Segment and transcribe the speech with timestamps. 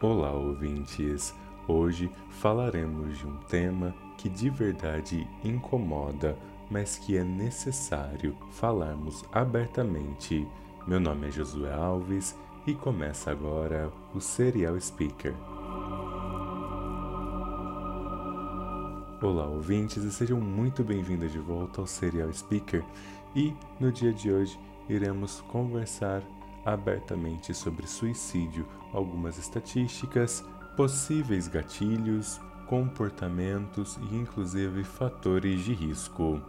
[0.00, 1.34] Olá, ouvintes!
[1.66, 6.38] Hoje falaremos de um tema que de verdade incomoda,
[6.70, 10.46] mas que é necessário falarmos abertamente.
[10.86, 15.34] Meu nome é Josué Alves e começa agora o Serial Speaker.
[19.20, 22.84] Olá, ouvintes, e sejam muito bem-vindos de volta ao Serial Speaker.
[23.34, 26.22] E no dia de hoje iremos conversar
[26.64, 30.44] abertamente sobre suicídio, algumas estatísticas,
[30.76, 36.40] possíveis gatilhos, comportamentos e inclusive fatores de risco.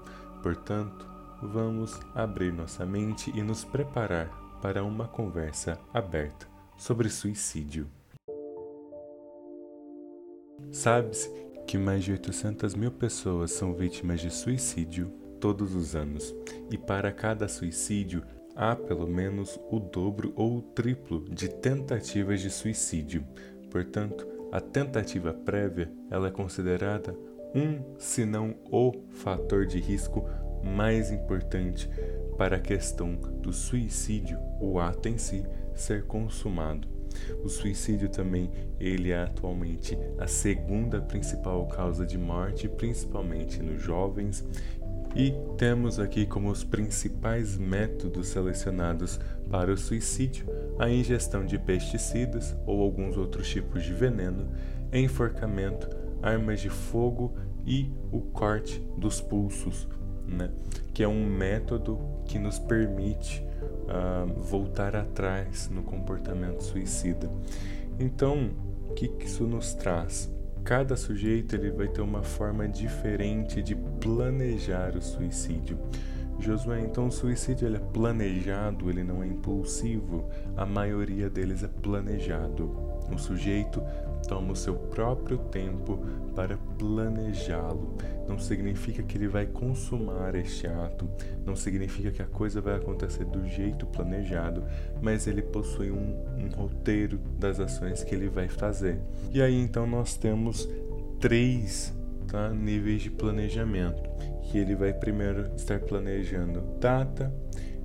[0.43, 1.07] Portanto,
[1.41, 4.29] vamos abrir nossa mente e nos preparar
[4.61, 6.47] para uma conversa aberta
[6.77, 7.89] sobre suicídio.
[10.71, 11.29] Sabe-se
[11.65, 16.35] que mais de 800 mil pessoas são vítimas de suicídio todos os anos,
[16.69, 18.23] e para cada suicídio
[18.59, 23.23] há pelo menos o dobro ou o triplo de tentativas de suicídio.
[23.71, 27.15] Portanto, a tentativa prévia ela é considerada
[27.55, 30.27] um, se não o fator de risco
[30.61, 31.89] mais importante
[32.37, 36.99] para a questão do suicídio, o ato em si ser consumado.
[37.43, 44.45] O suicídio também, ele é atualmente a segunda principal causa de morte, principalmente nos jovens,
[45.15, 50.45] e temos aqui como os principais métodos selecionados para o suicídio
[50.77, 54.47] a ingestão de pesticidas ou alguns outros tipos de veneno,
[54.93, 55.89] enforcamento,
[56.21, 57.33] armas de fogo
[57.65, 59.87] e o corte dos pulsos,
[60.27, 60.49] né?
[60.93, 67.29] que é um método que nos permite uh, voltar atrás no comportamento suicida.
[67.99, 68.51] Então,
[68.89, 70.31] o que isso nos traz?
[70.69, 75.79] Cada sujeito ele vai ter uma forma diferente de planejar o suicídio.
[76.41, 80.29] Josué, então o suicídio ele é planejado, ele não é impulsivo.
[80.55, 82.75] A maioria deles é planejado.
[83.13, 83.81] O sujeito
[84.27, 85.99] toma o seu próprio tempo
[86.35, 87.97] para planejá-lo.
[88.27, 91.09] Não significa que ele vai consumar este ato,
[91.45, 94.63] não significa que a coisa vai acontecer do jeito planejado,
[95.01, 98.99] mas ele possui um, um roteiro das ações que ele vai fazer.
[99.33, 100.69] E aí então nós temos
[101.19, 101.93] três
[102.27, 104.09] tá, níveis de planejamento,
[104.43, 107.33] que ele vai primeiro estar planejando data,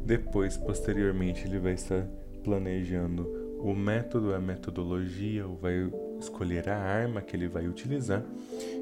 [0.04, 2.06] depois posteriormente ele vai estar
[2.42, 8.22] planejando o método, a metodologia, vai escolher a arma que ele vai utilizar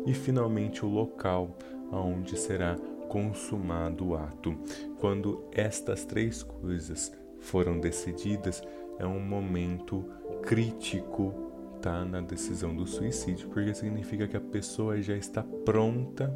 [0.04, 1.56] e finalmente o local
[1.92, 2.76] onde será
[3.08, 4.56] consumado o ato.
[4.98, 8.62] Quando estas três coisas foram decididas,
[8.98, 10.04] é um momento
[10.42, 11.51] crítico
[11.82, 16.32] tá na decisão do suicídio, porque significa que a pessoa já está pronta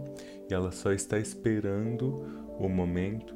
[0.50, 2.24] e ela só está esperando
[2.58, 3.34] o momento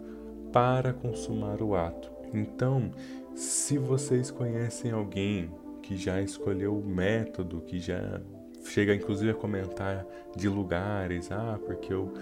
[0.53, 2.11] para consumar o ato.
[2.35, 2.91] Então,
[3.35, 5.51] se vocês conhecem alguém
[5.83, 8.21] que já escolheu o método, que já
[8.65, 10.05] chega inclusive a comentar
[10.37, 12.13] de lugares, ah, porque eu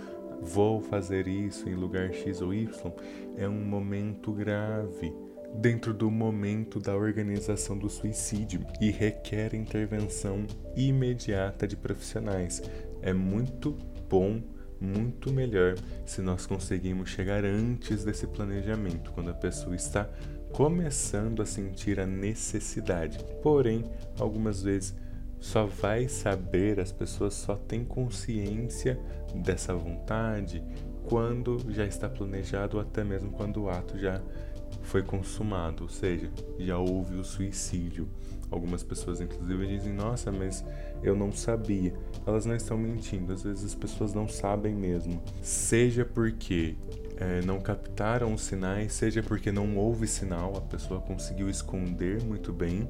[0.42, 2.92] vou fazer isso em lugar X ou Y,
[3.36, 5.14] é um momento grave
[5.54, 12.62] dentro do momento da organização do suicídio e requer intervenção imediata de profissionais.
[13.02, 13.76] É muito
[14.08, 14.40] bom,
[14.80, 15.74] muito melhor
[16.06, 20.08] se nós conseguimos chegar antes desse planejamento, quando a pessoa está
[20.52, 23.18] começando a sentir a necessidade.
[23.42, 23.84] Porém,
[24.18, 24.94] algumas vezes
[25.40, 28.98] só vai saber, as pessoas só têm consciência
[29.34, 30.62] dessa vontade
[31.08, 34.20] quando já está planejado ou até mesmo quando o ato já
[34.88, 38.08] foi consumado, ou seja, já houve o suicídio.
[38.50, 40.64] Algumas pessoas, inclusive, dizem: Nossa, mas
[41.02, 41.92] eu não sabia.
[42.26, 45.22] Elas não estão mentindo, às vezes as pessoas não sabem mesmo.
[45.42, 46.76] Seja porque
[47.18, 52.52] é, não captaram os sinais, seja porque não houve sinal, a pessoa conseguiu esconder muito
[52.52, 52.88] bem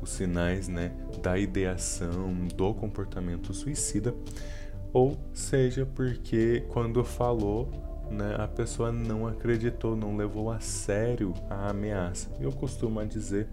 [0.00, 4.14] os sinais né, da ideação, do comportamento suicida,
[4.92, 11.70] ou seja porque quando falou, né, a pessoa não acreditou, não levou a sério a
[11.70, 12.30] ameaça.
[12.40, 13.48] Eu costumo dizer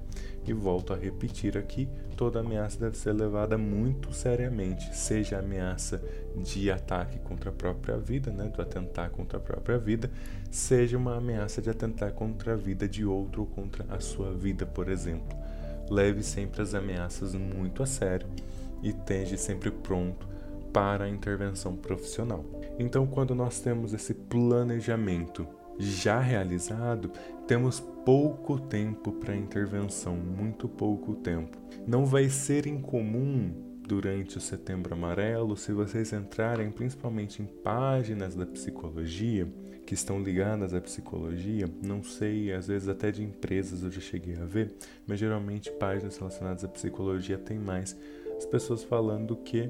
[0.48, 6.02] e volto a repetir aqui: toda ameaça deve ser levada muito seriamente, seja ameaça
[6.36, 10.10] de ataque contra a própria vida, né, do atentar contra a própria vida,
[10.50, 14.66] seja uma ameaça de atentar contra a vida de outro ou contra a sua vida,
[14.66, 15.38] por exemplo.
[15.90, 18.28] Leve sempre as ameaças muito a sério
[18.82, 20.35] e esteja sempre pronto
[20.76, 22.44] para a intervenção profissional.
[22.78, 25.48] Então, quando nós temos esse planejamento
[25.80, 27.14] já realizado,
[27.48, 31.58] temos pouco tempo para intervenção, muito pouco tempo.
[31.88, 33.54] Não vai ser incomum
[33.88, 39.48] durante o Setembro Amarelo, se vocês entrarem principalmente em páginas da psicologia,
[39.86, 44.36] que estão ligadas à psicologia, não sei, às vezes até de empresas eu já cheguei
[44.36, 44.74] a ver,
[45.08, 47.96] mas geralmente páginas relacionadas à psicologia tem mais
[48.38, 49.70] as pessoas falando que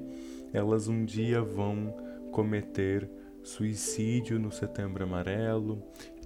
[0.53, 1.93] elas um dia vão
[2.31, 3.09] cometer
[3.43, 5.81] suicídio no Setembro Amarelo,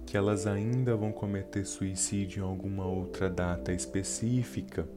[0.06, 4.88] que elas ainda vão cometer suicídio em alguma outra data específica.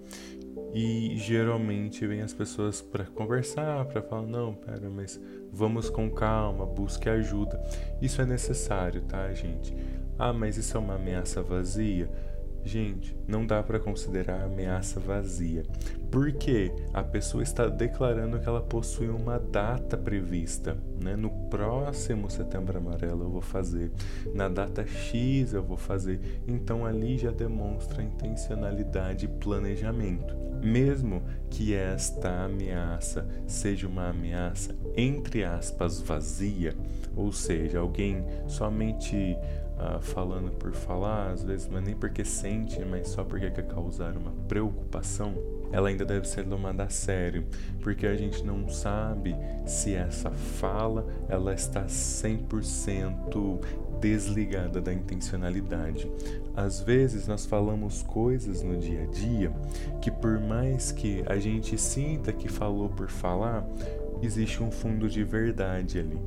[0.74, 5.20] E geralmente vem as pessoas para conversar, para falar: não, pera, mas
[5.52, 7.62] vamos com calma, busque ajuda.
[8.02, 9.76] Isso é necessário, tá, gente?
[10.18, 12.10] Ah, mas isso é uma ameaça vazia?
[12.66, 15.64] Gente, não dá para considerar ameaça vazia,
[16.10, 21.16] porque a pessoa está declarando que ela possui uma data prevista, né?
[21.16, 23.92] No próximo Setembro Amarelo eu vou fazer,
[24.34, 26.42] na data X eu vou fazer.
[26.48, 30.36] Então ali já demonstra intencionalidade e planejamento.
[30.64, 36.74] Mesmo que esta ameaça seja uma ameaça entre aspas vazia,
[37.16, 39.38] ou seja, alguém somente
[39.78, 43.68] uh, falando por falar, às vezes não é nem porque sente, mas só porque quer
[43.68, 45.34] causar uma preocupação,
[45.72, 47.46] ela ainda deve ser tomada a sério,
[47.82, 49.36] porque a gente não sabe
[49.66, 53.60] se essa fala ela está 100%
[54.00, 56.12] desligada da intencionalidade.
[56.56, 59.52] Às vezes nós falamos coisas no dia a dia
[60.02, 63.66] que por mais que a gente sinta que falou por falar,
[64.22, 66.20] existe um fundo de verdade ali,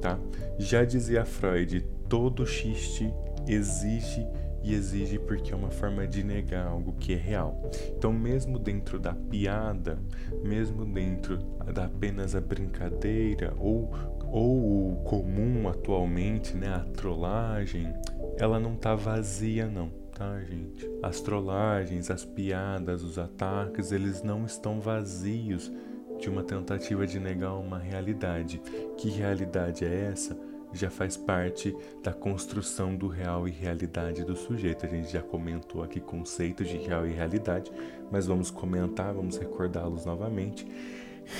[0.00, 0.18] tá?
[0.58, 3.12] Já dizia Freud, todo xiste
[3.46, 4.26] exige
[4.62, 7.70] e exige porque é uma forma de negar algo que é real.
[7.96, 9.98] Então, mesmo dentro da piada,
[10.44, 11.38] mesmo dentro
[11.72, 13.90] da apenas a brincadeira ou
[14.32, 17.92] ou o comum atualmente, né, a trollagem,
[18.38, 20.88] ela não tá vazia não, tá, gente?
[21.02, 25.72] As trollagens, as piadas, os ataques, eles não estão vazios
[26.20, 28.60] de uma tentativa de negar uma realidade.
[28.96, 30.36] Que realidade é essa?
[30.72, 34.86] já faz parte da construção do real e realidade do sujeito.
[34.86, 37.70] A gente já comentou aqui conceitos de real e realidade,
[38.10, 40.66] mas vamos comentar, vamos recordá-los novamente.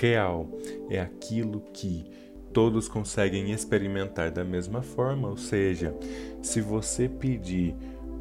[0.01, 0.49] Real
[0.89, 2.05] é aquilo que
[2.53, 5.95] todos conseguem experimentar da mesma forma, ou seja,
[6.43, 7.75] se você pedir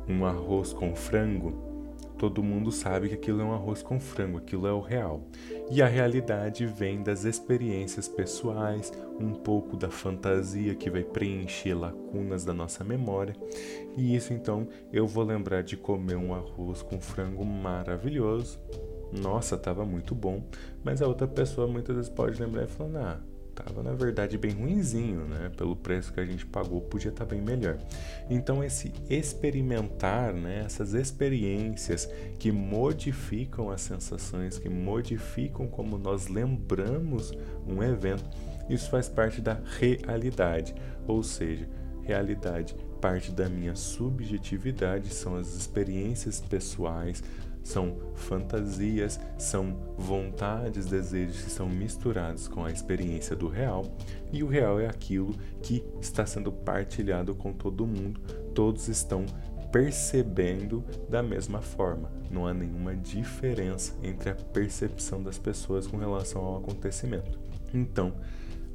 [0.08, 1.69] um arroz com frango,
[2.20, 5.24] todo mundo sabe que aquilo é um arroz com frango, aquilo é o real.
[5.72, 12.44] E a realidade vem das experiências pessoais, um pouco da fantasia que vai preencher lacunas
[12.44, 13.34] da nossa memória.
[13.96, 18.60] E isso então eu vou lembrar de comer um arroz com frango maravilhoso.
[19.14, 20.44] Nossa, estava muito bom.
[20.84, 23.29] Mas a outra pessoa muitas vezes pode lembrar e falar: "Ah,
[23.66, 25.52] Tava na verdade bem ruinzinho, né?
[25.58, 27.78] Pelo preço que a gente pagou, podia estar tá bem melhor.
[28.30, 30.64] Então esse experimentar, né?
[30.66, 32.10] Essas experiências
[32.40, 37.34] que modificam as sensações, que modificam como nós lembramos
[37.68, 38.24] um evento,
[38.70, 40.74] isso faz parte da realidade,
[41.06, 41.68] ou seja,
[42.04, 47.24] realidade parte da minha subjetividade, são as experiências pessoais,
[47.64, 53.86] são fantasias, são vontades, desejos que são misturados com a experiência do real,
[54.32, 58.20] e o real é aquilo que está sendo partilhado com todo mundo,
[58.54, 59.26] todos estão
[59.72, 62.12] percebendo da mesma forma.
[62.32, 67.40] Não há nenhuma diferença entre a percepção das pessoas com relação ao acontecimento.
[67.74, 68.14] Então,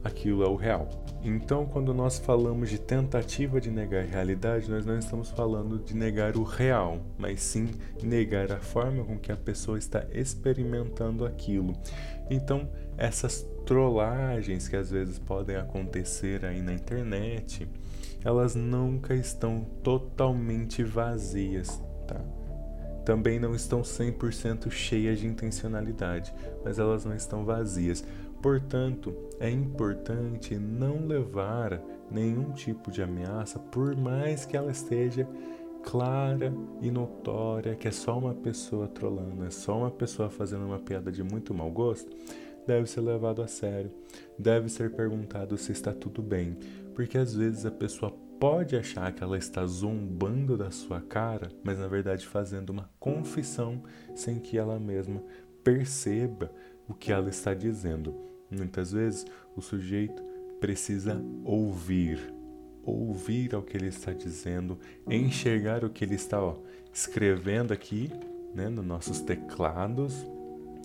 [0.05, 0.89] aquilo é o real.
[1.23, 5.97] Então, quando nós falamos de tentativa de negar a realidade, nós não estamos falando de
[5.97, 7.71] negar o real, mas sim
[8.03, 11.73] negar a forma com que a pessoa está experimentando aquilo.
[12.29, 12.69] Então,
[12.99, 17.67] essas trollagens que às vezes podem acontecer aí na internet,
[18.23, 22.21] elas nunca estão totalmente vazias, tá?
[23.05, 26.35] Também não estão 100% cheias de intencionalidade,
[26.65, 28.03] mas elas não estão vazias.
[28.45, 35.27] Portanto, é importante não levar nenhum tipo de ameaça, por mais que ela esteja
[35.83, 40.79] clara e notória, que é só uma pessoa trolando, é só uma pessoa fazendo uma
[40.79, 42.15] piada de muito mau gosto,
[42.67, 43.91] deve ser levado a sério.
[44.39, 46.59] Deve ser perguntado se está tudo bem,
[46.95, 51.79] porque às vezes a pessoa pode achar que ela está zombando da sua cara, mas
[51.79, 53.83] na verdade fazendo uma confissão
[54.15, 55.23] sem que ela mesma
[55.63, 56.53] perceba
[56.87, 58.34] o que ela está dizendo.
[58.51, 60.23] Muitas vezes o sujeito
[60.61, 62.33] precisa ouvir,
[62.85, 66.57] ouvir o que ele está dizendo, enxergar o que ele está ó,
[66.93, 68.11] escrevendo aqui,
[68.55, 70.27] né, nos nossos teclados,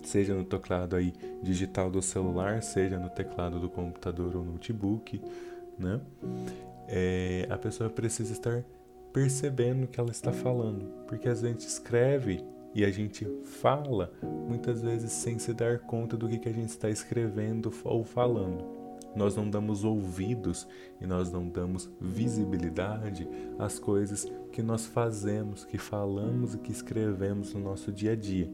[0.04, 1.12] seja no teclado aí
[1.42, 5.20] digital do celular, seja no teclado do computador ou notebook,
[5.78, 6.00] né?
[6.88, 8.64] É, a pessoa precisa estar
[9.12, 14.12] percebendo o que ela está falando, porque a gente escreve E a gente fala
[14.48, 18.80] muitas vezes sem se dar conta do que, que a gente está escrevendo ou falando
[19.14, 20.66] nós não damos ouvidos
[21.00, 27.54] e nós não damos visibilidade às coisas que nós fazemos, que falamos e que escrevemos
[27.54, 28.50] no nosso dia a dia.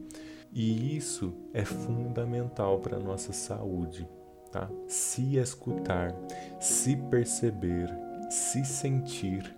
[0.51, 4.07] E isso é fundamental para a nossa saúde,
[4.51, 4.69] tá?
[4.87, 6.15] Se escutar,
[6.59, 7.89] se perceber,
[8.29, 9.55] se sentir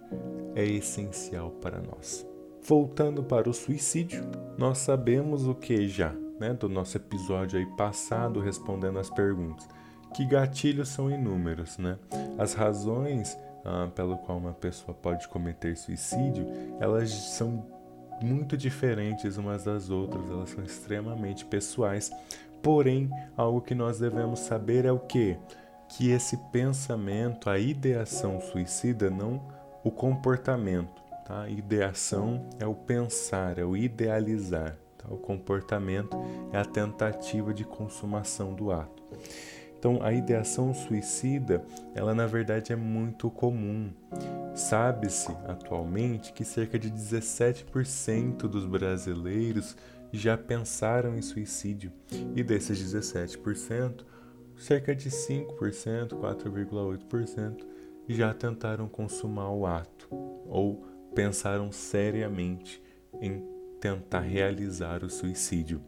[0.55, 2.28] é essencial para nós.
[2.69, 8.39] Voltando para o suicídio, nós sabemos o que já, né, do nosso episódio aí passado
[8.39, 9.67] respondendo as perguntas
[10.13, 11.97] que gatilhos são inúmeros, né?
[12.37, 13.35] As razões
[13.65, 16.45] ah, pelo qual uma pessoa pode cometer suicídio,
[16.79, 17.65] elas são
[18.21, 22.11] muito diferentes umas das outras, elas são extremamente pessoais.
[22.61, 25.39] Porém, algo que nós devemos saber é o que?
[25.87, 29.41] Que esse pensamento, a ideação suicida, não
[29.83, 31.08] o comportamento.
[31.29, 31.47] Tá?
[31.47, 34.75] Ideação é o pensar, é o idealizar.
[34.97, 35.13] Tá?
[35.13, 36.17] O comportamento
[36.51, 39.03] é a tentativa de consumação do ato.
[39.77, 43.91] Então, a ideação suicida, ela na verdade é muito comum.
[44.55, 49.77] Sabe-se atualmente que cerca de 17% dos brasileiros
[50.11, 51.91] já pensaram em suicídio,
[52.35, 54.03] e desses 17%,
[54.57, 57.67] cerca de 5%, 4,8%
[58.07, 60.09] já tentaram consumar o ato
[60.47, 62.81] ou pensaram seriamente
[63.21, 63.43] em
[63.79, 65.81] tentar realizar o suicídio.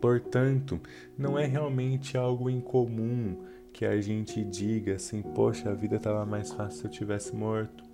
[0.00, 0.80] Portanto,
[1.16, 3.36] não é realmente algo incomum
[3.72, 7.84] que a gente diga assim: poxa, a vida estava mais fácil se eu tivesse morto,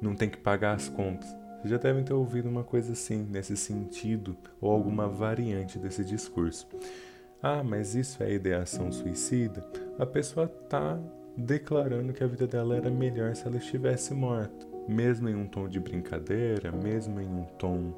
[0.00, 1.28] não tem que pagar as contas.
[1.60, 6.66] Vocês já devem ter ouvido uma coisa assim, nesse sentido, ou alguma variante desse discurso.
[7.42, 9.62] Ah, mas isso é ideação suicida?
[9.98, 10.98] A pessoa está
[11.36, 15.68] declarando que a vida dela era melhor se ela estivesse morta, mesmo em um tom
[15.68, 17.94] de brincadeira, mesmo em um tom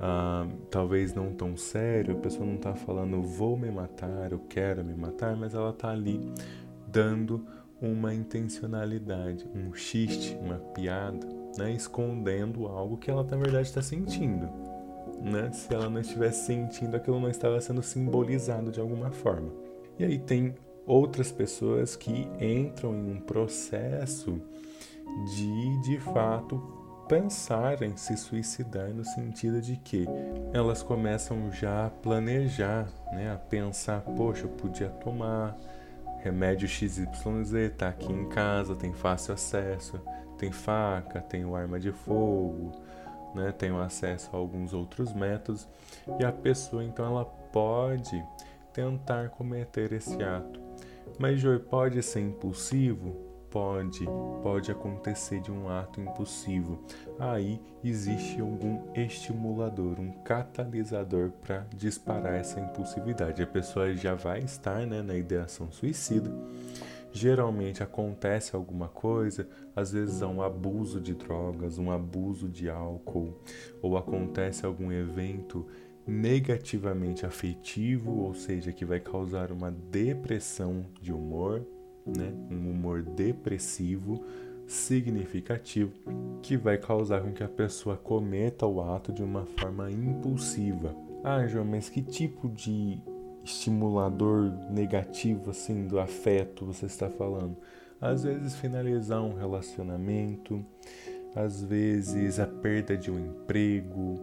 [0.00, 4.84] ah, talvez não tão sério, a pessoa não está falando vou me matar, eu quero
[4.84, 6.32] me matar, mas ela está ali
[6.88, 7.46] dando
[7.80, 11.26] uma intencionalidade, um xiste, uma piada,
[11.56, 14.48] né, escondendo algo que ela na verdade está sentindo.
[15.22, 15.50] Né?
[15.52, 19.50] Se ela não estivesse sentindo, aquilo não estava sendo simbolizado de alguma forma.
[19.98, 20.54] E aí tem
[20.86, 24.40] outras pessoas que entram em um processo
[25.24, 26.74] de de fato
[27.08, 30.06] pensar em se suicidar no sentido de que
[30.52, 35.56] elas começam já a planejar, né, a pensar, poxa, eu podia tomar
[36.20, 37.06] remédio XYZ,
[37.76, 40.00] tá aqui em casa, tem fácil acesso,
[40.38, 42.72] tem faca, tem arma de fogo,
[43.34, 45.68] né, tenho acesso a alguns outros métodos
[46.18, 48.24] e a pessoa então ela pode
[48.72, 50.60] tentar cometer esse ato.
[51.18, 53.33] Mas Joy pode ser impulsivo?
[53.54, 54.04] Pode,
[54.42, 56.76] pode acontecer de um ato impulsivo.
[57.20, 63.40] Aí existe algum estimulador, um catalisador para disparar essa impulsividade.
[63.40, 66.28] A pessoa já vai estar né, na ideação suicida.
[67.12, 73.38] Geralmente acontece alguma coisa, às vezes há um abuso de drogas, um abuso de álcool,
[73.80, 75.64] ou acontece algum evento
[76.04, 81.64] negativamente afetivo, ou seja, que vai causar uma depressão de humor
[82.06, 84.24] né, um humor depressivo
[84.66, 85.92] significativo
[86.42, 90.94] que vai causar com que a pessoa cometa o ato de uma forma impulsiva.
[91.22, 92.98] Ah, João, mas que tipo de
[93.44, 97.56] estimulador negativo assim do afeto você está falando?
[98.00, 100.64] Às vezes finalizar um relacionamento,
[101.34, 104.20] às vezes a perda de um emprego,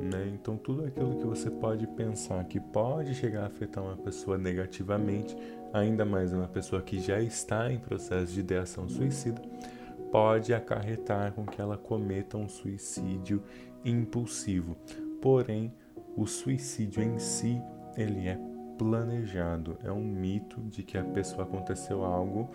[0.00, 0.30] né?
[0.34, 5.36] Então tudo aquilo que você pode pensar que pode chegar a afetar uma pessoa negativamente
[5.74, 9.42] ainda mais uma pessoa que já está em processo de ideação suicida,
[10.12, 13.42] pode acarretar com que ela cometa um suicídio
[13.84, 14.76] impulsivo.
[15.20, 15.74] Porém,
[16.16, 17.60] o suicídio em si,
[17.96, 18.38] ele é
[18.78, 19.76] planejado.
[19.82, 22.48] É um mito de que a pessoa aconteceu algo,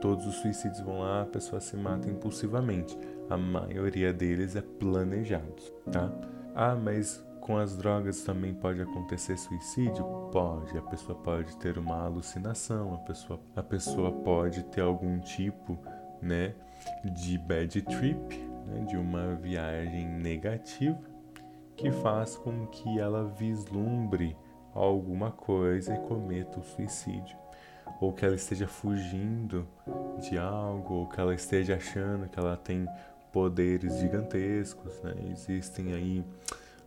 [0.00, 2.96] todos os suicídios vão lá, a pessoa se mata impulsivamente.
[3.28, 5.62] A maioria deles é planejado,
[5.92, 6.10] tá?
[6.54, 10.04] Ah, mas com as drogas também pode acontecer suicídio?
[10.30, 10.78] Pode.
[10.78, 15.76] A pessoa pode ter uma alucinação, a pessoa, a pessoa pode ter algum tipo
[16.22, 16.54] né,
[17.04, 20.98] de bad trip, né, de uma viagem negativa,
[21.76, 24.36] que faz com que ela vislumbre
[24.72, 27.36] alguma coisa e cometa o suicídio.
[28.00, 29.66] Ou que ela esteja fugindo
[30.20, 32.88] de algo, ou que ela esteja achando que ela tem
[33.34, 35.02] poderes gigantescos.
[35.02, 35.12] Né?
[35.32, 36.24] Existem aí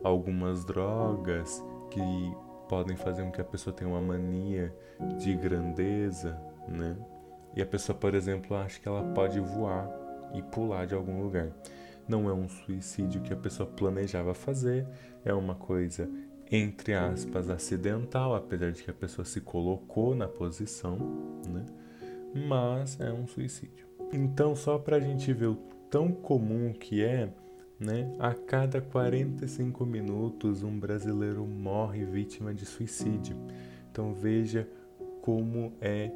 [0.01, 1.61] algumas drogas
[1.91, 2.33] que
[2.69, 4.73] podem fazer com que a pessoa tenha uma mania
[5.17, 6.95] de grandeza, né?
[7.53, 9.89] E a pessoa, por exemplo, acha que ela pode voar
[10.33, 11.49] e pular de algum lugar.
[12.07, 14.87] não é um suicídio que a pessoa planejava fazer,
[15.25, 16.09] é uma coisa
[16.49, 20.97] entre aspas acidental, apesar de que a pessoa se colocou na posição,
[21.45, 21.65] né?
[22.47, 23.85] Mas é um suicídio.
[24.13, 25.57] Então, só para a gente ver o
[25.89, 27.29] tão comum que é,
[27.79, 28.11] né?
[28.19, 33.35] A cada 45 minutos um brasileiro morre vítima de suicídio.
[33.91, 34.67] Então veja
[35.21, 36.11] como é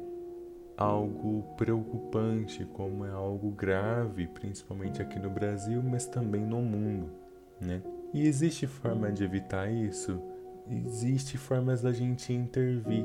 [0.76, 7.10] algo preocupante, como é algo grave, principalmente aqui no Brasil, mas também no mundo,
[7.60, 7.82] né?
[8.12, 10.20] E existe forma de evitar isso?
[10.68, 13.04] Existe formas da gente intervir,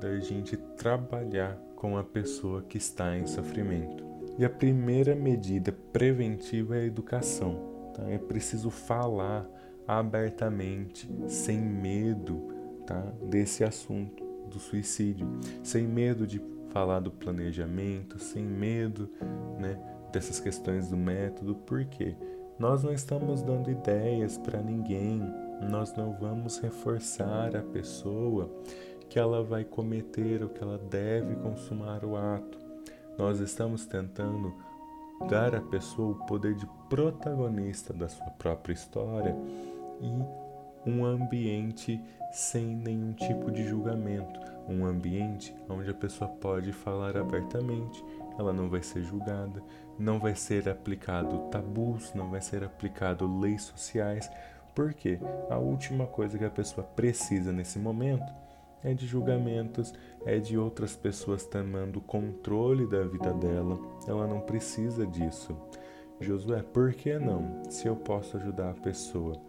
[0.00, 4.07] da gente trabalhar com a pessoa que está em sofrimento.
[4.38, 7.90] E a primeira medida preventiva é a educação.
[7.92, 8.04] Tá?
[8.08, 9.44] É preciso falar
[9.86, 12.48] abertamente, sem medo,
[12.86, 13.00] tá?
[13.28, 15.26] desse assunto do suicídio,
[15.62, 16.40] sem medo de
[16.70, 19.10] falar do planejamento, sem medo,
[19.58, 19.78] né,
[20.12, 22.14] dessas questões do método, porque
[22.58, 25.20] nós não estamos dando ideias para ninguém,
[25.68, 28.50] nós não vamos reforçar a pessoa
[29.08, 32.67] que ela vai cometer ou que ela deve consumar o ato.
[33.18, 34.54] Nós estamos tentando
[35.28, 39.36] dar à pessoa o poder de protagonista da sua própria história
[40.00, 47.16] e um ambiente sem nenhum tipo de julgamento, um ambiente onde a pessoa pode falar
[47.16, 48.04] abertamente,
[48.38, 49.60] ela não vai ser julgada,
[49.98, 54.30] não vai ser aplicado tabus, não vai ser aplicado leis sociais,
[54.76, 55.18] porque
[55.50, 58.32] a última coisa que a pessoa precisa nesse momento
[58.82, 59.92] é de julgamentos,
[60.24, 63.78] é de outras pessoas tomando controle da vida dela.
[64.06, 65.56] Ela não precisa disso.
[66.20, 67.62] Josué, por que não?
[67.70, 69.40] Se eu posso ajudar a pessoa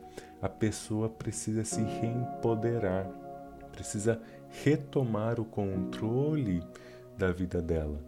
[0.42, 3.10] a pessoa precisa se reempoderar,
[3.72, 4.22] precisa
[4.64, 6.64] retomar o controle
[7.18, 8.00] da vida dela.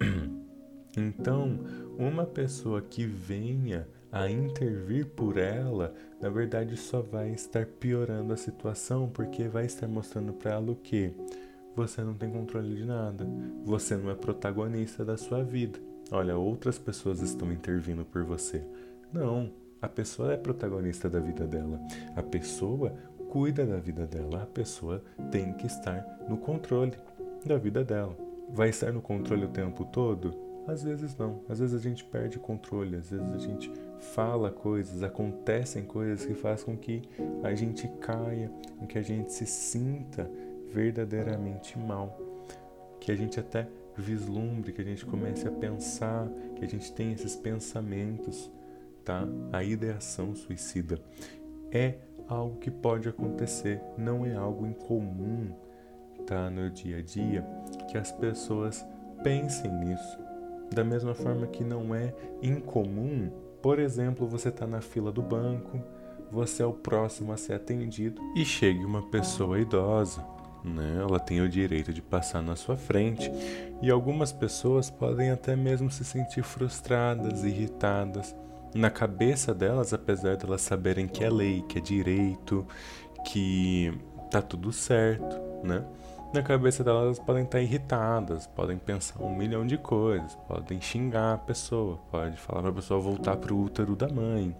[0.98, 1.60] Então,
[1.98, 3.86] uma pessoa que venha
[4.18, 9.86] a intervir por ela, na verdade só vai estar piorando a situação, porque vai estar
[9.86, 11.12] mostrando para ela o que?
[11.74, 13.26] Você não tem controle de nada,
[13.62, 15.78] você não é protagonista da sua vida.
[16.10, 18.64] Olha, outras pessoas estão intervindo por você.
[19.12, 21.78] Não, a pessoa é protagonista da vida dela.
[22.14, 22.94] A pessoa
[23.28, 24.44] cuida da vida dela.
[24.44, 26.94] A pessoa tem que estar no controle
[27.44, 28.16] da vida dela.
[28.48, 30.45] Vai estar no controle o tempo todo?
[30.66, 31.40] Às vezes não.
[31.48, 32.96] Às vezes a gente perde controle.
[32.96, 33.70] Às vezes a gente
[34.14, 37.02] fala coisas, acontecem coisas que fazem com que
[37.42, 40.30] a gente caia, com que a gente se sinta
[40.72, 42.18] verdadeiramente mal.
[43.00, 47.14] Que a gente até vislumbre, que a gente comece a pensar, que a gente tenha
[47.14, 48.50] esses pensamentos
[49.06, 49.22] tá?
[49.52, 51.00] A ideação suicida
[51.70, 51.94] é
[52.28, 55.48] algo que pode acontecer, não é algo incomum,
[56.26, 56.50] tá?
[56.50, 57.46] No dia a dia
[57.88, 58.84] que as pessoas
[59.22, 60.25] pensem nisso.
[60.72, 63.30] Da mesma forma que não é incomum,
[63.62, 65.80] por exemplo, você está na fila do banco,
[66.30, 70.24] você é o próximo a ser atendido e chega uma pessoa idosa,
[70.64, 70.98] né?
[71.00, 73.30] Ela tem o direito de passar na sua frente
[73.80, 78.34] e algumas pessoas podem até mesmo se sentir frustradas, irritadas
[78.74, 82.66] na cabeça delas, apesar delas saberem que é lei, que é direito,
[83.24, 83.92] que
[84.30, 85.84] tá tudo certo, né?
[86.32, 91.34] Na cabeça delas elas podem estar irritadas, podem pensar um milhão de coisas, podem xingar
[91.34, 94.54] a pessoa, pode falar para a pessoa voltar pro útero da mãe,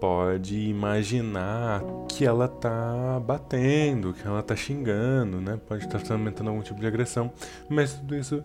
[0.00, 5.58] pode imaginar que ela tá batendo, que ela tá xingando, né?
[5.68, 7.30] Pode estar fomentando algum tipo de agressão,
[7.68, 8.42] mas tudo isso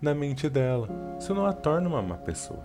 [0.00, 0.88] na mente dela.
[1.18, 2.64] Isso não a torna uma má pessoa.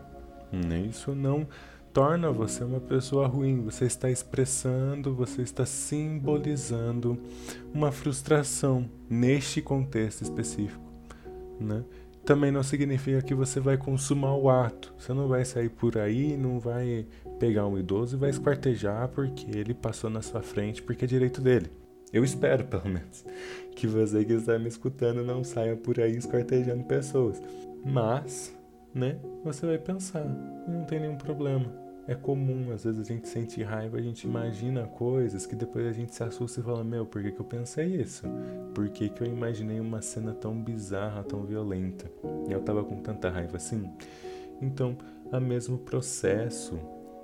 [0.52, 0.80] Né?
[0.80, 1.48] Isso não
[1.94, 3.62] torna você uma pessoa ruim.
[3.66, 7.18] Você está expressando, você está simbolizando
[7.74, 10.82] uma frustração neste contexto específico.
[11.60, 11.84] Né?
[12.26, 14.94] Também não significa que você vai consumar o ato.
[14.98, 17.06] Você não vai sair por aí, não vai
[17.40, 21.42] pegar um idoso e vai esquartejar porque ele passou na sua frente, porque é direito
[21.42, 21.72] dele.
[22.14, 23.26] Eu espero, pelo menos,
[23.76, 27.42] que você que está me escutando não saia por aí esquartejando pessoas.
[27.84, 28.54] Mas
[28.94, 29.18] né?
[29.44, 30.26] Você vai pensar,
[30.68, 31.66] não tem nenhum problema.
[32.08, 35.92] É comum, às vezes a gente sente raiva, a gente imagina coisas que depois a
[35.92, 38.24] gente se assusta e fala: Meu, por que, que eu pensei isso?
[38.74, 42.12] Por que, que eu imaginei uma cena tão bizarra, tão violenta?
[42.50, 43.90] E eu tava com tanta raiva assim?
[44.60, 44.98] Então,
[45.32, 46.80] o mesmo processo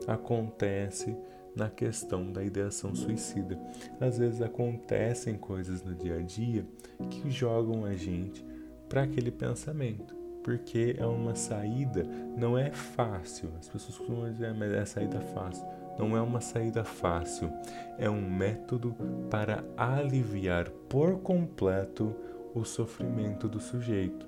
[0.06, 1.18] acontece
[1.56, 3.60] na questão da ideação suicida.
[4.00, 6.66] Às vezes acontecem coisas no dia a dia
[7.10, 8.46] que jogam a gente
[8.88, 10.16] para aquele pensamento
[10.48, 12.06] porque é uma saída,
[12.38, 13.50] não é fácil.
[13.60, 15.68] As pessoas costumam dizer, ah, mas é a saída fácil.
[16.00, 17.52] Não é uma saída fácil,
[17.98, 18.96] é um método
[19.30, 22.16] para aliviar por completo
[22.56, 24.26] o sofrimento do sujeito.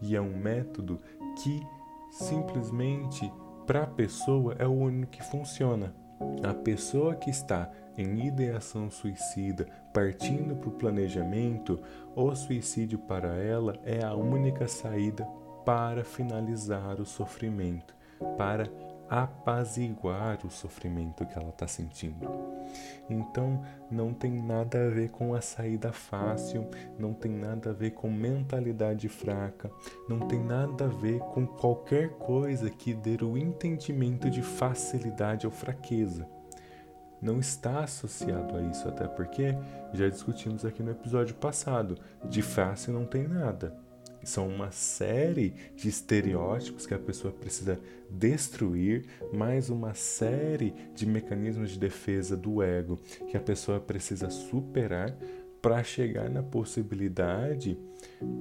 [0.00, 0.98] E é um método
[1.42, 1.60] que
[2.12, 3.30] simplesmente
[3.66, 5.94] para a pessoa é o único que funciona.
[6.42, 11.78] A pessoa que está em ideação suicida, partindo para o planejamento,
[12.16, 15.28] o suicídio para ela é a única saída
[15.64, 17.94] para finalizar o sofrimento,
[18.36, 18.70] para
[19.08, 22.28] apaziguar o sofrimento que ela está sentindo.
[23.08, 26.68] Então, não tem nada a ver com a saída fácil,
[26.98, 29.70] não tem nada a ver com mentalidade fraca,
[30.08, 35.52] não tem nada a ver com qualquer coisa que dê o entendimento de facilidade ou
[35.52, 36.28] fraqueza.
[37.20, 39.56] Não está associado a isso, até porque
[39.92, 43.87] já discutimos aqui no episódio passado: de fácil não tem nada
[44.28, 51.70] são uma série de estereótipos que a pessoa precisa destruir, mais uma série de mecanismos
[51.70, 52.98] de defesa do ego
[53.30, 55.16] que a pessoa precisa superar
[55.62, 57.78] para chegar na possibilidade,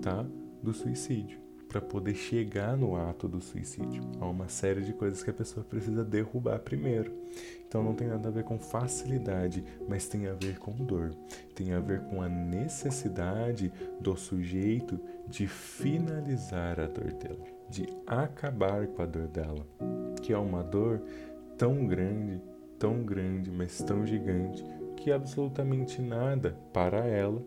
[0.01, 0.25] tá,
[0.61, 4.01] do suicídio para poder chegar no ato do suicídio.
[4.19, 7.11] Há uma série de coisas que a pessoa precisa derrubar primeiro.
[7.67, 11.13] Então não tem nada a ver com facilidade, mas tem a ver com dor.
[11.53, 18.87] Tem a ver com a necessidade do sujeito de finalizar a dor dela, de acabar
[18.87, 19.65] com a dor dela,
[20.21, 21.01] que é uma dor
[21.57, 22.41] tão grande,
[22.79, 24.63] tão grande, mas tão gigante
[24.95, 27.41] que absolutamente nada para ela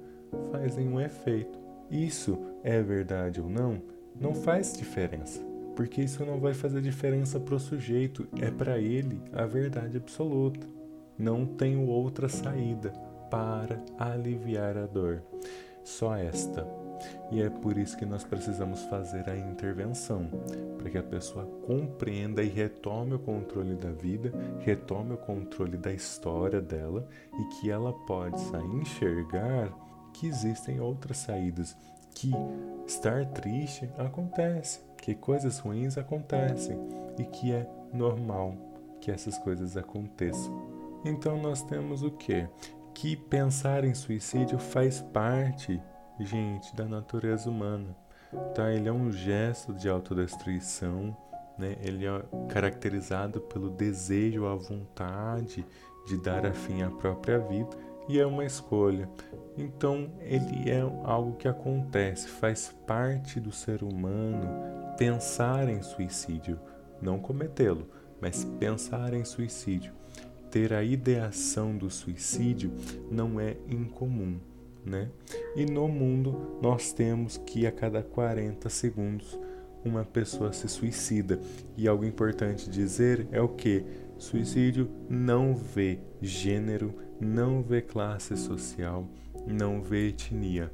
[0.50, 1.58] faz nenhum efeito.
[1.90, 3.82] Isso é verdade ou não?
[4.20, 5.40] não faz diferença,
[5.74, 10.66] porque isso não vai fazer diferença para o sujeito, é para ele a verdade absoluta.
[11.18, 12.90] Não tenho outra saída
[13.30, 15.22] para aliviar a dor,
[15.90, 16.66] só esta.
[17.31, 20.29] E é por isso que nós precisamos fazer a intervenção,
[20.76, 25.92] para que a pessoa compreenda e retome o controle da vida, retome o controle da
[25.92, 27.07] história dela
[27.38, 29.72] e que ela possa enxergar
[30.12, 31.76] que existem outras saídas
[32.14, 32.33] que
[32.87, 36.76] estar triste acontece, que coisas ruins acontecem
[37.18, 38.55] e que é normal
[39.00, 41.00] que essas coisas aconteçam.
[41.05, 42.46] Então nós temos o que?
[42.94, 45.81] Que pensar em suicídio faz parte,
[46.18, 47.96] gente, da natureza humana.
[48.55, 48.72] Tá?
[48.72, 51.16] Ele é um gesto de autodestruição,
[51.59, 51.76] né?
[51.83, 55.64] ele é caracterizado pelo desejo, a vontade
[56.07, 57.76] de dar a fim à própria vida
[58.09, 59.09] e é uma escolha.
[59.57, 64.48] Então, ele é algo que acontece, faz parte do ser humano
[64.96, 66.61] pensar em suicídio,
[67.00, 67.88] não cometê-lo,
[68.20, 69.94] mas pensar em suicídio.
[70.50, 72.72] Ter a ideação do suicídio
[73.10, 74.38] não é incomum,
[74.84, 75.08] né?
[75.54, 79.38] E no mundo nós temos que a cada 40 segundos
[79.84, 81.40] uma pessoa se suicida.
[81.76, 83.84] E algo importante dizer é o que
[84.18, 89.06] suicídio não vê gênero, não vê classe social,
[89.46, 90.72] não vê etnia.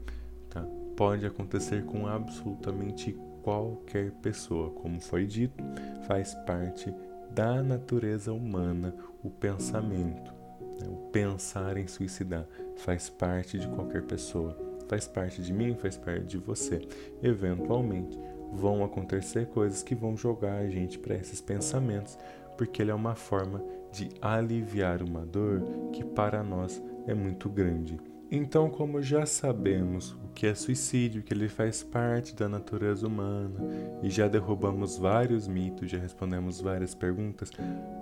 [0.50, 0.66] Tá?
[0.96, 4.70] Pode acontecer com absolutamente qualquer pessoa.
[4.70, 5.62] Como foi dito,
[6.06, 6.92] faz parte
[7.30, 8.94] da natureza humana
[9.26, 10.32] o pensamento.
[10.80, 10.88] Né?
[10.88, 14.56] O pensar em suicidar faz parte de qualquer pessoa.
[14.88, 16.86] Faz parte de mim, faz parte de você.
[17.22, 18.18] Eventualmente
[18.52, 22.16] vão acontecer coisas que vão jogar a gente para esses pensamentos,
[22.56, 25.62] porque ele é uma forma de aliviar uma dor
[25.92, 27.98] que para nós é muito grande.
[28.30, 33.60] Então, como já sabemos o que é suicídio, que ele faz parte da natureza humana,
[34.02, 37.50] e já derrubamos vários mitos, já respondemos várias perguntas,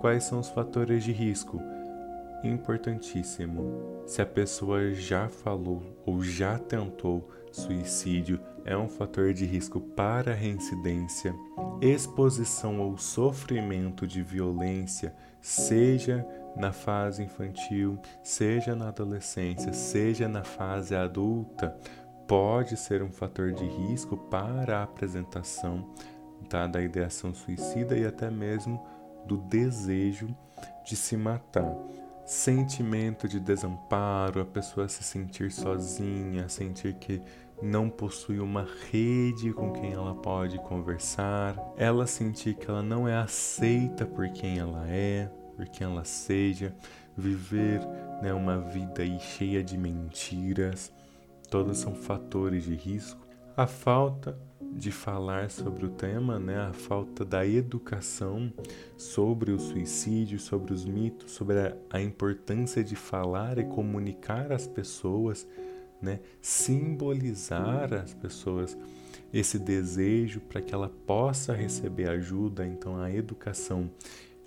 [0.01, 1.61] quais são os fatores de risco?
[2.43, 4.03] Importantíssimo.
[4.07, 10.33] Se a pessoa já falou ou já tentou suicídio, é um fator de risco para
[10.33, 11.35] reincidência,
[11.81, 20.95] exposição ou sofrimento de violência, seja na fase infantil, seja na adolescência, seja na fase
[20.95, 21.77] adulta,
[22.27, 25.87] pode ser um fator de risco para a apresentação
[26.49, 28.83] tá, da ideação suicida e até mesmo
[29.25, 30.27] do desejo
[30.85, 31.75] de se matar.
[32.25, 37.21] Sentimento de desamparo, a pessoa se sentir sozinha, sentir que
[37.61, 43.15] não possui uma rede com quem ela pode conversar, ela sentir que ela não é
[43.15, 46.75] aceita por quem ela é, por quem ela seja,
[47.17, 47.79] viver
[48.21, 50.91] né, uma vida cheia de mentiras,
[51.49, 53.25] todos são fatores de risco.
[53.55, 54.37] A falta
[54.73, 58.51] de falar sobre o tema, né, a falta da educação
[58.97, 64.67] sobre o suicídio, sobre os mitos, sobre a, a importância de falar e comunicar às
[64.67, 65.47] pessoas
[66.01, 66.19] né?
[66.41, 68.77] simbolizar às pessoas
[69.33, 72.65] esse desejo para que ela possa receber ajuda.
[72.65, 73.89] Então, a educação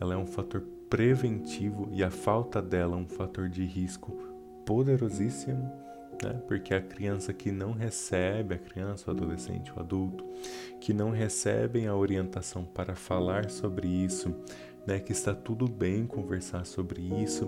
[0.01, 4.13] ela é um fator preventivo e a falta dela é um fator de risco
[4.65, 5.71] poderosíssimo.
[6.23, 6.41] né?
[6.47, 10.25] Porque a criança que não recebe, a criança, o adolescente, o adulto,
[10.81, 14.35] que não recebem a orientação para falar sobre isso,
[14.87, 14.99] né?
[14.99, 17.47] Que está tudo bem conversar sobre isso,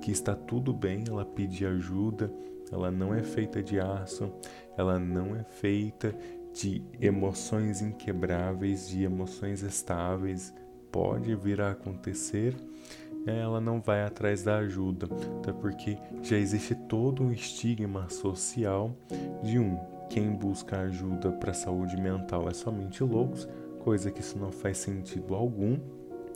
[0.00, 2.32] que está tudo bem ela pedir ajuda,
[2.72, 4.32] ela não é feita de aço,
[4.76, 6.14] ela não é feita
[6.52, 10.52] de emoções inquebráveis, de emoções estáveis.
[10.90, 12.56] Pode vir a acontecer,
[13.26, 15.06] ela não vai atrás da ajuda,
[15.38, 18.96] até porque já existe todo um estigma social
[19.42, 19.78] de um
[20.08, 23.46] quem busca ajuda para saúde mental é somente loucos,
[23.80, 25.78] coisa que isso não faz sentido algum.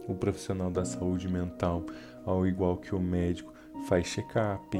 [0.07, 1.85] O profissional da saúde mental,
[2.25, 3.53] ao igual que o médico,
[3.89, 4.79] faz check-up,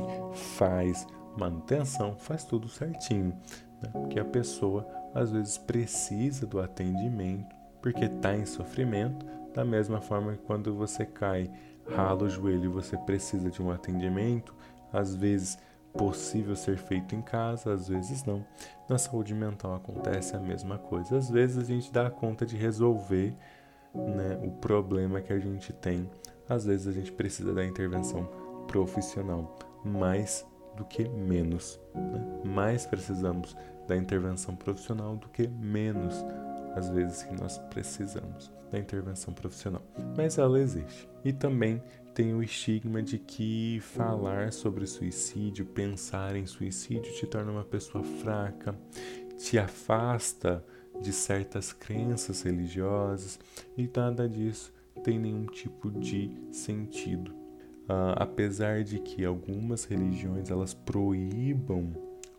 [0.57, 3.37] faz manutenção, faz tudo certinho,
[3.83, 3.91] né?
[3.93, 10.33] porque a pessoa às vezes precisa do atendimento porque está em sofrimento, da mesma forma
[10.33, 11.51] que quando você cai,
[11.91, 14.55] rala o joelho e você precisa de um atendimento,
[14.93, 15.59] às vezes
[15.93, 18.47] possível ser feito em casa, às vezes não.
[18.89, 21.19] Na saúde mental acontece a mesma coisa.
[21.19, 23.35] Às vezes a gente dá conta de resolver
[23.93, 26.09] né, o problema que a gente tem.
[26.49, 28.25] Às vezes a gente precisa da intervenção
[28.69, 31.81] profissional, mais do que menos.
[31.95, 32.43] Né?
[32.45, 33.57] Mais precisamos
[33.87, 36.15] da intervenção profissional do que menos,
[36.75, 39.83] às vezes, que nós precisamos da intervenção profissional.
[40.17, 41.09] Mas ela existe.
[41.25, 41.83] E também
[42.15, 48.03] tem o estigma de que falar sobre suicídio, pensar em suicídio, te torna uma pessoa
[48.03, 48.75] fraca,
[49.39, 50.65] te afasta
[51.01, 53.39] de certas crenças religiosas
[53.77, 57.42] e nada disso tem nenhum tipo de sentido.
[57.85, 61.93] Uh, apesar de que algumas religiões elas proíbam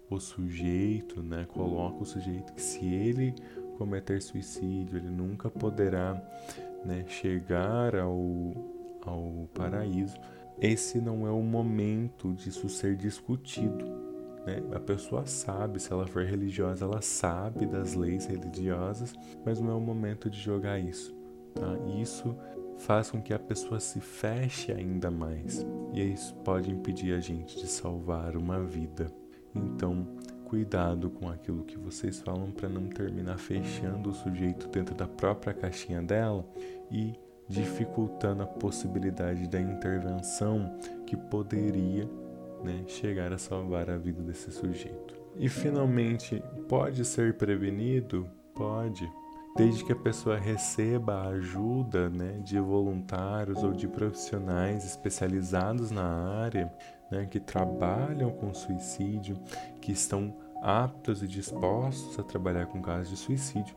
[0.10, 3.36] o sujeito, né, coloca o sujeito que se ele
[3.78, 6.14] cometer suicídio ele nunca poderá
[6.86, 8.54] né, chegar ao,
[9.06, 10.18] ao paraíso.
[10.62, 13.86] Esse não é o momento disso ser discutido.
[14.46, 14.62] Né?
[14.74, 19.14] A pessoa sabe, se ela for religiosa, ela sabe das leis religiosas,
[19.46, 21.14] mas não é o momento de jogar isso.
[21.56, 21.78] Tá?
[22.00, 22.36] Isso
[22.84, 27.58] faz com que a pessoa se feche ainda mais, e isso pode impedir a gente
[27.58, 29.08] de salvar uma vida.
[29.56, 30.06] Então,
[30.46, 35.54] cuidado com aquilo que vocês falam para não terminar fechando o sujeito dentro da própria
[35.54, 36.46] caixinha dela
[36.92, 37.14] e
[37.48, 42.10] dificultando a possibilidade da intervenção que poderia
[42.64, 45.16] né, chegar a salvar a vida desse sujeito.
[45.38, 48.30] E finalmente, pode ser prevenido?
[48.54, 49.10] Pode.
[49.56, 56.04] Desde que a pessoa receba a ajuda né, de voluntários ou de profissionais especializados na
[56.42, 56.74] área,
[57.12, 59.40] né, que trabalham com suicídio,
[59.80, 63.76] que estão aptos e dispostos a trabalhar com casos de suicídio,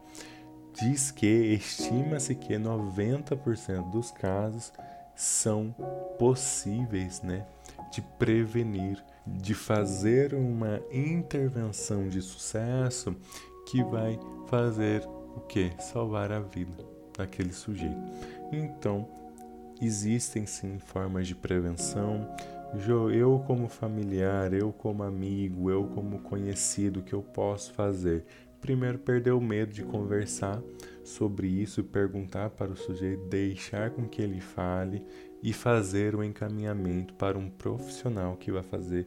[0.72, 4.72] diz que estima-se que 90% dos casos
[5.14, 5.74] são
[6.18, 7.46] possíveis, né,
[7.90, 13.14] de prevenir, de fazer uma intervenção de sucesso
[13.66, 15.06] que vai fazer
[15.36, 15.70] o que?
[15.78, 16.84] Salvar a vida
[17.16, 17.96] daquele sujeito.
[18.52, 19.08] Então,
[19.80, 22.28] existem sim formas de prevenção.
[23.12, 28.24] Eu, como familiar, eu, como amigo, eu, como conhecido, que eu posso fazer?
[28.60, 30.60] Primeiro, perder o medo de conversar
[31.04, 35.04] sobre isso, perguntar para o sujeito, deixar com que ele fale
[35.42, 39.06] e fazer o encaminhamento para um profissional que vai fazer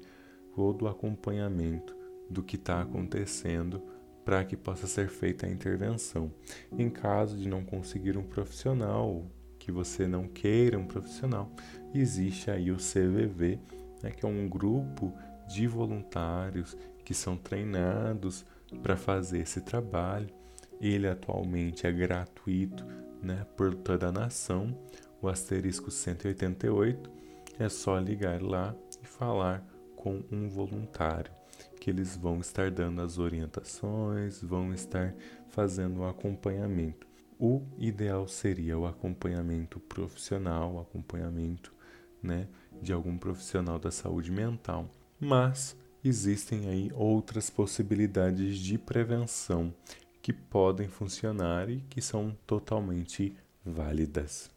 [0.55, 1.95] todo o acompanhamento
[2.29, 3.81] do que está acontecendo
[4.23, 6.31] para que possa ser feita a intervenção.
[6.71, 9.25] Em caso de não conseguir um profissional,
[9.57, 11.51] que você não queira um profissional,
[11.93, 13.59] existe aí o CVV,
[14.01, 15.13] né, que é um grupo
[15.47, 18.45] de voluntários que são treinados
[18.81, 20.29] para fazer esse trabalho.
[20.79, 22.85] Ele atualmente é gratuito
[23.21, 24.77] né, por toda a nação,
[25.21, 27.11] o asterisco 188.
[27.59, 31.38] É só ligar lá e falar com um voluntário
[31.79, 35.15] que eles vão estar dando as orientações, vão estar
[35.47, 37.07] fazendo o acompanhamento.
[37.39, 41.73] O ideal seria o acompanhamento profissional, o acompanhamento
[42.21, 42.47] né,
[42.81, 44.89] de algum profissional da saúde mental,
[45.19, 49.73] mas existem aí outras possibilidades de prevenção
[50.21, 53.33] que podem funcionar e que são totalmente
[53.65, 54.51] válidas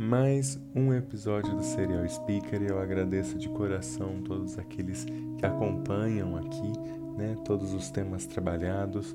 [0.00, 6.38] mais um episódio do Serial Speaker e eu agradeço de coração todos aqueles que acompanham
[6.38, 6.72] aqui,
[7.18, 9.14] né, todos os temas trabalhados.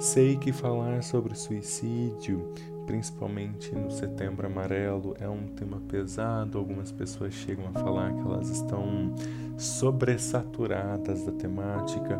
[0.00, 2.50] Sei que falar sobre suicídio,
[2.86, 6.56] principalmente no Setembro Amarelo, é um tema pesado.
[6.56, 9.14] Algumas pessoas chegam a falar que elas estão
[9.58, 12.18] sobressaturadas da temática,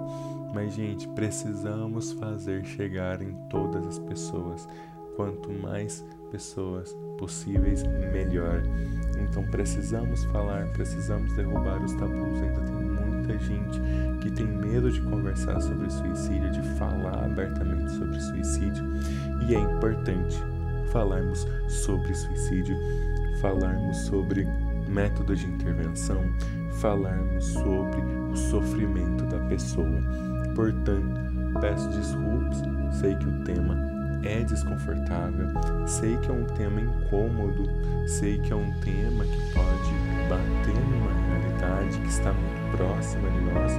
[0.53, 4.68] mas gente, precisamos fazer chegar em todas as pessoas.
[5.16, 8.65] Quanto mais pessoas possíveis, melhor.
[9.17, 12.43] Então precisamos falar, precisamos derrubar os tabus.
[12.43, 13.81] Ainda tem muita gente
[14.21, 18.85] que tem medo de conversar sobre suicídio, de falar abertamente sobre suicídio,
[19.47, 20.37] e é importante
[20.91, 22.77] falarmos sobre suicídio,
[23.41, 24.45] falarmos sobre
[24.89, 26.21] método de intervenção,
[26.81, 28.01] falarmos sobre
[28.33, 30.03] o sofrimento da pessoa.
[30.57, 32.63] Portanto, peço desculpas,
[32.99, 33.91] sei que o tema
[34.25, 35.49] é desconfortável,
[35.87, 37.69] sei que é um tema incômodo,
[38.07, 39.93] sei que é um tema que pode
[40.29, 43.73] bater numa realidade que está muito próxima de nós,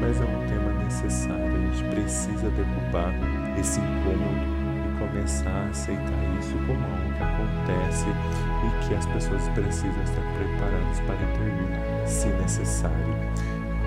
[0.00, 3.12] mas é um tema necessário, a gente precisa derrubar
[3.58, 9.48] esse incômodo e começar a aceitar isso como algo que acontece e que as pessoas
[9.50, 13.28] precisam estar preparadas para intervir, se necessário.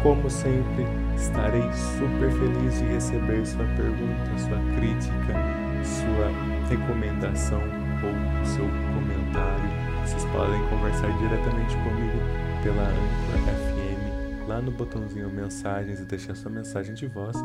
[0.02, 0.84] Como sempre,
[1.16, 5.51] estarei super feliz de receber sua pergunta, sua crítica,
[5.84, 6.32] sua
[6.70, 9.70] recomendação ou seu comentário.
[10.06, 12.18] Vocês podem conversar diretamente comigo
[12.64, 17.36] pela Anchor FM, lá no botãozinho mensagens e deixar sua mensagem de voz,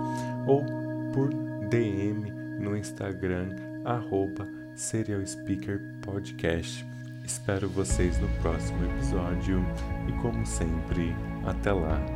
[0.47, 0.65] ou
[1.13, 1.31] por
[1.69, 6.87] DM no Instagram, arroba Serial Speaker Podcast.
[7.25, 9.65] Espero vocês no próximo episódio
[10.09, 12.16] e, como sempre, até lá!